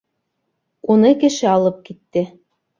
[0.95, 2.29] —Уны кеше алып китте.